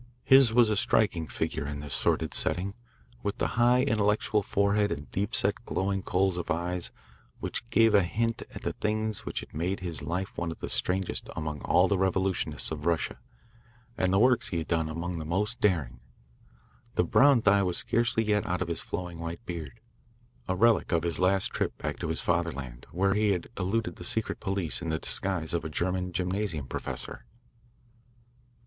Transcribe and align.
His 0.23 0.51
was 0.51 0.71
a 0.71 0.75
striking 0.75 1.27
figure 1.27 1.67
in 1.67 1.79
this 1.79 1.93
sordid 1.93 2.33
setting, 2.33 2.73
with 3.21 3.39
a 3.39 3.49
high 3.49 3.83
intellectual 3.83 4.41
forehead 4.41 4.91
and 4.91 5.11
deep 5.11 5.35
set, 5.35 5.63
glowing 5.63 6.01
coals 6.01 6.39
of 6.39 6.49
eyes 6.49 6.89
which 7.39 7.69
gave 7.69 7.93
a 7.93 8.01
hint 8.01 8.41
at 8.55 8.63
the 8.63 8.73
things 8.73 9.27
which 9.27 9.41
had 9.41 9.53
made 9.53 9.81
his 9.81 10.01
life 10.01 10.35
one 10.35 10.49
of 10.49 10.59
the 10.59 10.69
strangest 10.69 11.29
among 11.35 11.61
all 11.61 11.87
the 11.87 11.99
revolutionists 11.99 12.71
of 12.71 12.87
Russia 12.87 13.19
and 13.95 14.11
the 14.11 14.17
works 14.17 14.47
he 14.47 14.57
had 14.57 14.67
done 14.67 14.89
among 14.89 15.19
the 15.19 15.23
most 15.23 15.61
daring. 15.61 15.99
The 16.95 17.03
brown 17.03 17.41
dye 17.41 17.61
was 17.61 17.77
scarcely 17.77 18.23
yet 18.23 18.47
out 18.49 18.63
of 18.63 18.69
his 18.69 18.81
flowing 18.81 19.19
white 19.19 19.45
beard 19.45 19.81
a 20.47 20.55
relic 20.55 20.91
of 20.91 21.03
his 21.03 21.19
last 21.19 21.51
trip 21.53 21.77
back 21.77 21.99
to 21.99 22.07
his 22.07 22.21
fatherland, 22.21 22.87
where 22.91 23.13
he 23.13 23.33
had 23.33 23.49
eluded 23.55 23.97
the 23.97 24.03
secret 24.03 24.39
police 24.39 24.81
in 24.81 24.89
the 24.89 24.97
disguise 24.97 25.53
of 25.53 25.63
a 25.63 25.69
German 25.69 26.11
gymnasium 26.11 26.65
professor. 26.65 27.23